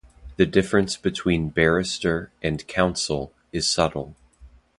[0.37, 4.15] The difference between "Barrister" and "Counsel" is subtle.